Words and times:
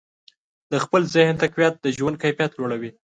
د 0.71 0.73
خپل 0.83 1.01
ذهن 1.15 1.33
تقویت 1.43 1.75
د 1.79 1.85
ژوند 1.97 2.15
کیفیت 2.23 2.51
لوړوي. 2.55 2.91